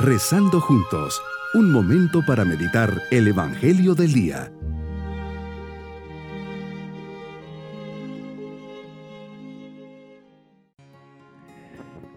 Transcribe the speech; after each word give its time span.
Rezando 0.00 0.60
juntos, 0.60 1.20
un 1.54 1.72
momento 1.72 2.24
para 2.24 2.44
meditar 2.44 3.02
el 3.10 3.26
Evangelio 3.26 3.96
del 3.96 4.12
Día. 4.12 4.52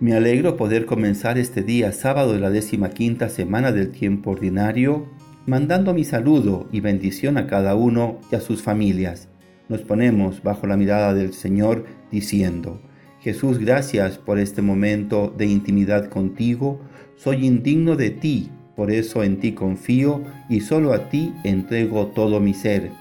Me 0.00 0.12
alegro 0.14 0.56
poder 0.56 0.86
comenzar 0.86 1.38
este 1.38 1.62
día 1.62 1.92
sábado 1.92 2.32
de 2.32 2.40
la 2.40 2.50
décima 2.50 2.90
quinta 2.90 3.28
semana 3.28 3.70
del 3.70 3.92
tiempo 3.92 4.32
ordinario, 4.32 5.06
mandando 5.46 5.94
mi 5.94 6.02
saludo 6.02 6.68
y 6.72 6.80
bendición 6.80 7.38
a 7.38 7.46
cada 7.46 7.76
uno 7.76 8.18
y 8.32 8.34
a 8.34 8.40
sus 8.40 8.60
familias. 8.60 9.28
Nos 9.68 9.82
ponemos 9.82 10.42
bajo 10.42 10.66
la 10.66 10.76
mirada 10.76 11.14
del 11.14 11.32
Señor 11.32 11.84
diciendo, 12.10 12.82
Jesús, 13.20 13.58
gracias 13.58 14.16
por 14.16 14.38
este 14.38 14.62
momento 14.62 15.34
de 15.36 15.46
intimidad 15.46 16.08
contigo. 16.08 16.80
Soy 17.16 17.46
indigno 17.46 17.96
de 17.96 18.10
ti, 18.10 18.50
por 18.76 18.92
eso 18.92 19.24
en 19.24 19.40
ti 19.40 19.52
confío 19.52 20.22
y 20.48 20.60
solo 20.60 20.92
a 20.92 21.08
ti 21.10 21.34
entrego 21.42 22.06
todo 22.08 22.38
mi 22.38 22.54
ser, 22.54 22.92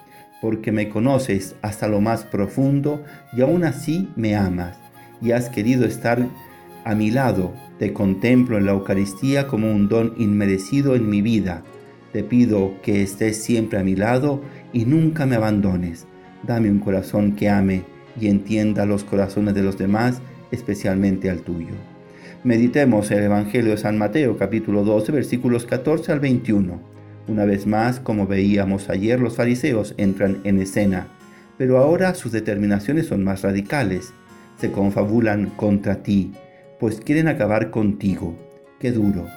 porque 0.42 0.72
me 0.72 0.90
conoces 0.90 1.56
hasta 1.62 1.88
lo 1.88 2.02
más 2.02 2.24
profundo 2.24 3.04
y 3.32 3.42
aún 3.42 3.64
así 3.64 4.10
me 4.16 4.36
amas 4.36 4.76
y 5.22 5.32
has 5.32 5.50
querido 5.50 5.86
estar 5.86 6.28
a 6.84 6.96
mi 6.96 7.12
lado. 7.12 7.54
Te 7.78 7.94
contemplo 7.94 8.58
en 8.58 8.66
la 8.66 8.72
Eucaristía 8.72 9.46
como 9.48 9.72
un 9.72 9.88
don 9.88 10.16
inmerecido 10.18 10.96
en 10.96 11.08
mi 11.10 11.22
vida. 11.22 11.62
Te 12.12 12.24
pido 12.24 12.74
que 12.82 13.04
estés 13.04 13.38
siempre 13.44 13.78
a 13.78 13.84
mi 13.84 13.96
lado 13.96 14.42
y 14.74 14.86
nunca 14.86 15.28
me 15.28 15.36
abandones. 15.36 16.08
Dame 16.42 16.72
un 16.72 16.80
corazón 16.80 17.34
que 17.36 17.50
ame 17.50 17.97
y 18.20 18.28
entienda 18.28 18.86
los 18.86 19.04
corazones 19.04 19.54
de 19.54 19.64
los 19.64 19.78
demás, 19.78 20.22
especialmente 20.52 21.30
al 21.30 21.42
tuyo. 21.42 21.76
Meditemos 22.44 23.12
el 23.12 23.24
Evangelio 23.24 23.72
de 23.72 23.78
San 23.78 23.98
Mateo 23.98 24.38
capítulo 24.38 24.84
12 24.84 25.12
versículos 25.12 25.66
14 25.66 26.12
al 26.12 26.20
21. 26.20 26.80
Una 27.28 27.46
vez 27.46 27.68
más, 27.68 28.00
como 28.00 28.26
veíamos 28.26 28.90
ayer, 28.90 29.20
los 29.20 29.36
fariseos 29.36 29.94
entran 29.98 30.40
en 30.44 30.62
escena, 30.62 31.08
pero 31.58 31.78
ahora 31.78 32.16
sus 32.16 32.32
determinaciones 32.32 33.08
son 33.08 33.24
más 33.24 33.42
radicales. 33.42 34.14
Se 34.60 34.72
confabulan 34.72 35.48
contra 35.52 36.04
ti, 36.04 36.32
pues 36.80 37.02
quieren 37.02 37.28
acabar 37.28 37.70
contigo. 37.70 38.36
Qué 38.80 38.92
duro. 38.92 39.28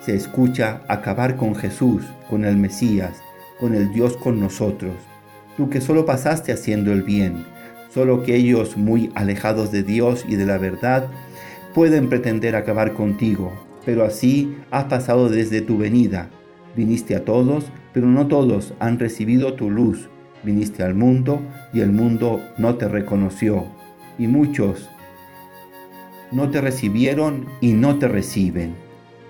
Se 0.00 0.14
escucha 0.14 0.82
acabar 0.88 1.36
con 1.36 1.54
Jesús, 1.54 2.02
con 2.28 2.44
el 2.44 2.56
Mesías, 2.56 3.22
con 3.58 3.74
el 3.74 3.92
Dios 3.92 4.16
con 4.16 4.40
nosotros. 4.40 4.94
Tú 5.56 5.70
que 5.70 5.80
solo 5.80 6.04
pasaste 6.04 6.52
haciendo 6.52 6.92
el 6.92 7.02
bien, 7.02 7.44
Solo 7.90 8.22
que 8.22 8.36
ellos, 8.36 8.76
muy 8.76 9.10
alejados 9.14 9.72
de 9.72 9.82
Dios 9.82 10.24
y 10.28 10.36
de 10.36 10.46
la 10.46 10.58
verdad, 10.58 11.08
pueden 11.74 12.08
pretender 12.08 12.54
acabar 12.56 12.94
contigo. 12.94 13.52
Pero 13.84 14.04
así 14.04 14.56
ha 14.70 14.88
pasado 14.88 15.28
desde 15.28 15.60
tu 15.60 15.76
venida. 15.76 16.30
Viniste 16.76 17.16
a 17.16 17.24
todos, 17.24 17.66
pero 17.92 18.06
no 18.06 18.28
todos 18.28 18.74
han 18.78 18.98
recibido 18.98 19.54
tu 19.54 19.70
luz. 19.70 20.08
Viniste 20.44 20.82
al 20.82 20.94
mundo 20.94 21.42
y 21.72 21.80
el 21.80 21.90
mundo 21.90 22.40
no 22.58 22.76
te 22.76 22.88
reconoció. 22.88 23.66
Y 24.18 24.28
muchos 24.28 24.88
no 26.30 26.48
te 26.50 26.60
recibieron 26.60 27.46
y 27.60 27.72
no 27.72 27.98
te 27.98 28.06
reciben. 28.06 28.74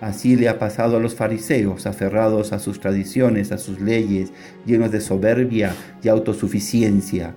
Así 0.00 0.36
le 0.36 0.48
ha 0.48 0.58
pasado 0.58 0.96
a 0.96 1.00
los 1.00 1.14
fariseos, 1.14 1.86
aferrados 1.86 2.52
a 2.52 2.58
sus 2.58 2.80
tradiciones, 2.80 3.52
a 3.52 3.58
sus 3.58 3.80
leyes, 3.80 4.32
llenos 4.66 4.90
de 4.90 5.00
soberbia 5.00 5.74
y 6.02 6.08
autosuficiencia. 6.08 7.34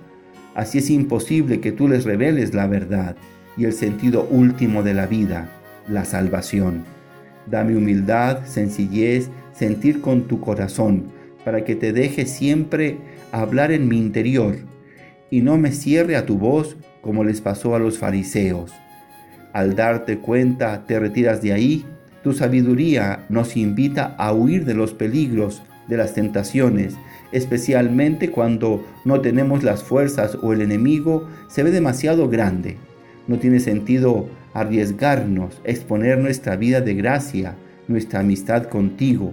Así 0.54 0.78
es 0.78 0.90
imposible 0.90 1.60
que 1.60 1.72
tú 1.72 1.88
les 1.88 2.04
reveles 2.04 2.54
la 2.54 2.66
verdad 2.66 3.16
y 3.56 3.64
el 3.64 3.72
sentido 3.72 4.26
último 4.30 4.82
de 4.82 4.94
la 4.94 5.06
vida, 5.06 5.50
la 5.88 6.04
salvación. 6.04 6.84
Dame 7.46 7.76
humildad, 7.76 8.44
sencillez, 8.46 9.30
sentir 9.52 10.00
con 10.00 10.22
tu 10.22 10.40
corazón, 10.40 11.04
para 11.44 11.64
que 11.64 11.74
te 11.74 11.92
deje 11.92 12.26
siempre 12.26 12.98
hablar 13.32 13.70
en 13.70 13.88
mi 13.88 13.98
interior 13.98 14.56
y 15.30 15.42
no 15.42 15.58
me 15.58 15.72
cierre 15.72 16.16
a 16.16 16.26
tu 16.26 16.38
voz 16.38 16.76
como 17.00 17.24
les 17.24 17.40
pasó 17.40 17.74
a 17.74 17.78
los 17.78 17.98
fariseos. 17.98 18.72
Al 19.52 19.76
darte 19.76 20.18
cuenta, 20.18 20.86
te 20.86 20.98
retiras 20.98 21.42
de 21.42 21.52
ahí. 21.52 21.84
Tu 22.22 22.32
sabiduría 22.32 23.26
nos 23.28 23.56
invita 23.56 24.14
a 24.18 24.32
huir 24.32 24.64
de 24.64 24.74
los 24.74 24.94
peligros, 24.94 25.62
de 25.86 25.96
las 25.96 26.14
tentaciones, 26.14 26.96
especialmente 27.32 28.30
cuando 28.30 28.84
no 29.04 29.20
tenemos 29.20 29.62
las 29.62 29.82
fuerzas 29.82 30.38
o 30.42 30.52
el 30.52 30.62
enemigo 30.62 31.28
se 31.48 31.62
ve 31.62 31.70
demasiado 31.70 32.28
grande. 32.28 32.76
No 33.26 33.38
tiene 33.38 33.60
sentido 33.60 34.28
arriesgarnos, 34.52 35.60
exponer 35.64 36.18
nuestra 36.18 36.56
vida 36.56 36.80
de 36.80 36.94
gracia, 36.94 37.56
nuestra 37.88 38.20
amistad 38.20 38.64
contigo. 38.64 39.32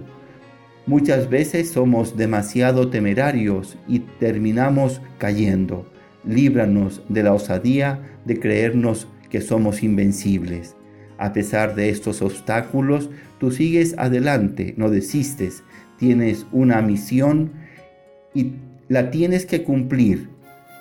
Muchas 0.86 1.30
veces 1.30 1.70
somos 1.70 2.16
demasiado 2.16 2.90
temerarios 2.90 3.78
y 3.86 4.00
terminamos 4.00 5.00
cayendo. 5.18 5.86
Líbranos 6.24 7.02
de 7.08 7.22
la 7.22 7.32
osadía 7.32 8.00
de 8.24 8.40
creernos 8.40 9.06
que 9.30 9.40
somos 9.40 9.82
invencibles. 9.82 10.74
A 11.18 11.32
pesar 11.32 11.76
de 11.76 11.88
estos 11.88 12.20
obstáculos, 12.20 13.10
tú 13.38 13.52
sigues 13.52 13.94
adelante, 13.96 14.74
no 14.76 14.90
desistes, 14.90 15.62
tienes 15.98 16.46
una 16.50 16.82
misión 16.82 17.52
y 18.34 18.52
la 18.88 19.10
tienes 19.10 19.46
que 19.46 19.62
cumplir. 19.62 20.28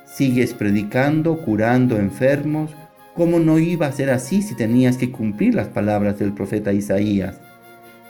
Sigues 0.06 0.54
predicando, 0.54 1.38
curando 1.38 1.98
enfermos. 1.98 2.72
¿Cómo 3.16 3.40
no 3.40 3.60
iba 3.60 3.88
a 3.88 3.92
ser 3.92 4.10
así 4.10 4.42
si 4.42 4.56
tenías 4.56 4.98
que 4.98 5.12
cumplir 5.12 5.56
las 5.56 5.68
palabras 5.68 6.20
del 6.20 6.34
profeta 6.34 6.74
Isaías? 6.74 7.40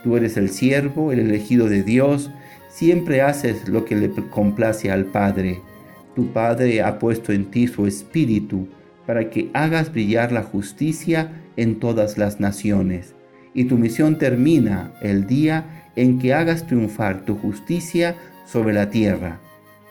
Tú 0.04 0.18
eres 0.18 0.38
el 0.38 0.50
siervo, 0.50 1.12
el 1.12 1.20
elegido 1.20 1.70
de 1.70 1.84
Dios, 1.84 2.32
siempre 2.70 3.22
haces 3.22 3.68
lo 3.68 3.86
que 3.86 3.96
le 3.96 4.10
complace 4.10 4.92
al 4.92 5.06
Padre. 5.06 5.62
Tu 6.16 6.32
Padre 6.32 6.82
ha 6.82 7.00
puesto 7.00 7.32
en 7.32 7.46
ti 7.52 7.68
su 7.68 7.86
espíritu 7.86 8.68
para 9.06 9.30
que 9.30 9.50
hagas 9.54 9.92
brillar 9.92 10.32
la 10.32 10.44
justicia 10.44 11.32
en 11.56 11.80
todas 11.80 12.18
las 12.18 12.40
naciones. 12.40 13.14
Y 13.54 13.66
tu 13.66 13.78
misión 13.78 14.18
termina 14.18 14.94
el 15.02 15.28
día 15.28 15.90
en 15.96 16.20
que 16.20 16.34
hagas 16.34 16.66
triunfar 16.66 17.26
tu 17.26 17.36
justicia 17.36 18.16
sobre 18.46 18.74
la 18.74 18.90
tierra. 18.90 19.40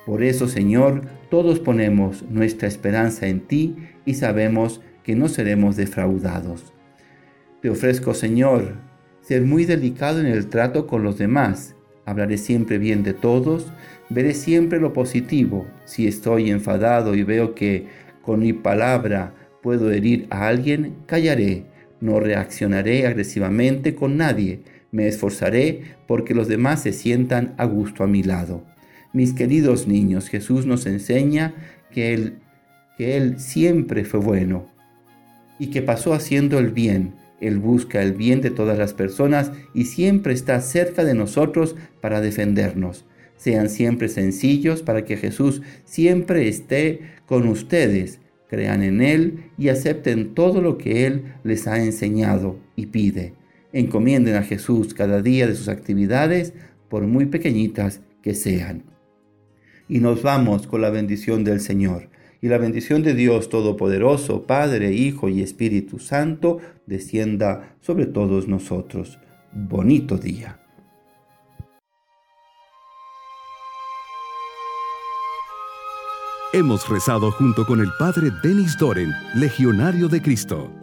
Por 0.06 0.22
eso, 0.22 0.48
Señor, 0.48 1.02
todos 1.30 1.60
ponemos 1.60 2.22
nuestra 2.28 2.66
esperanza 2.66 3.28
en 3.28 3.40
ti 3.40 3.76
y 4.04 4.14
sabemos 4.14 4.80
que 5.04 5.14
no 5.14 5.28
seremos 5.28 5.76
defraudados. 5.76 6.72
Te 7.62 7.70
ofrezco, 7.70 8.14
Señor, 8.14 8.74
ser 9.20 9.42
muy 9.42 9.64
delicado 9.64 10.20
en 10.20 10.26
el 10.26 10.48
trato 10.48 10.86
con 10.86 11.02
los 11.02 11.18
demás. 11.18 11.74
Hablaré 12.06 12.38
siempre 12.38 12.78
bien 12.78 13.02
de 13.02 13.12
todos, 13.12 13.70
veré 14.08 14.34
siempre 14.34 14.80
lo 14.80 14.92
positivo. 14.92 15.66
Si 15.84 16.08
estoy 16.08 16.50
enfadado 16.50 17.14
y 17.14 17.22
veo 17.22 17.54
que 17.54 17.86
con 18.22 18.40
mi 18.40 18.52
palabra 18.52 19.34
puedo 19.62 19.90
herir 19.90 20.26
a 20.30 20.48
alguien, 20.48 20.96
callaré. 21.06 21.66
No 22.00 22.18
reaccionaré 22.18 23.06
agresivamente 23.06 23.94
con 23.94 24.16
nadie 24.16 24.62
me 24.92 25.06
esforzaré 25.06 25.82
porque 26.06 26.34
los 26.34 26.48
demás 26.48 26.82
se 26.82 26.92
sientan 26.92 27.54
a 27.56 27.64
gusto 27.64 28.04
a 28.04 28.06
mi 28.06 28.22
lado. 28.22 28.64
Mis 29.12 29.32
queridos 29.32 29.86
niños, 29.86 30.28
Jesús 30.28 30.66
nos 30.66 30.86
enseña 30.86 31.54
que 31.90 32.14
Él, 32.14 32.38
que 32.96 33.16
él 33.16 33.40
siempre 33.40 34.04
fue 34.04 34.20
bueno 34.20 34.66
y 35.58 35.68
que 35.68 35.82
pasó 35.82 36.14
haciendo 36.14 36.58
el 36.58 36.70
bien. 36.70 37.14
Él 37.40 37.58
busca 37.58 38.02
el 38.02 38.12
bien 38.12 38.40
de 38.40 38.50
todas 38.50 38.78
las 38.78 38.92
personas 38.92 39.50
y 39.74 39.86
siempre 39.86 40.34
está 40.34 40.60
cerca 40.60 41.04
de 41.04 41.14
nosotros 41.14 41.76
para 42.00 42.20
defendernos. 42.20 43.04
Sean 43.36 43.70
siempre 43.70 44.08
sencillos 44.08 44.82
para 44.82 45.04
que 45.04 45.16
Jesús 45.16 45.62
siempre 45.84 46.48
esté 46.48 47.00
con 47.26 47.48
ustedes. 47.48 48.20
Crean 48.48 48.82
en 48.82 49.00
Él 49.00 49.44
y 49.56 49.70
acepten 49.70 50.34
todo 50.34 50.60
lo 50.60 50.76
que 50.76 51.06
Él 51.06 51.24
les 51.42 51.66
ha 51.66 51.82
enseñado 51.82 52.58
y 52.76 52.86
pide. 52.86 53.32
Encomienden 53.72 54.34
a 54.34 54.42
Jesús 54.42 54.94
cada 54.94 55.22
día 55.22 55.46
de 55.46 55.54
sus 55.54 55.68
actividades, 55.68 56.54
por 56.88 57.06
muy 57.06 57.26
pequeñitas 57.26 58.00
que 58.22 58.34
sean. 58.34 58.84
Y 59.88 60.00
nos 60.00 60.22
vamos 60.22 60.66
con 60.66 60.80
la 60.80 60.90
bendición 60.90 61.44
del 61.44 61.60
Señor. 61.60 62.10
Y 62.42 62.48
la 62.48 62.58
bendición 62.58 63.02
de 63.02 63.14
Dios 63.14 63.48
Todopoderoso, 63.48 64.46
Padre, 64.46 64.92
Hijo 64.92 65.28
y 65.28 65.42
Espíritu 65.42 65.98
Santo, 65.98 66.58
descienda 66.86 67.76
sobre 67.80 68.06
todos 68.06 68.48
nosotros. 68.48 69.18
Bonito 69.52 70.16
día. 70.16 70.58
Hemos 76.52 76.88
rezado 76.88 77.30
junto 77.30 77.64
con 77.64 77.80
el 77.80 77.90
Padre 77.98 78.30
Denis 78.42 78.76
Doren, 78.76 79.12
Legionario 79.34 80.08
de 80.08 80.20
Cristo. 80.20 80.79